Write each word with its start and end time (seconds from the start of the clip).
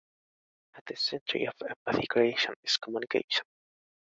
At 0.73 0.83
the 0.87 0.95
centre 0.95 1.37
of 1.47 1.53
empathy 1.61 2.07
creation 2.07 2.55
is 2.63 2.75
communication. 2.77 3.43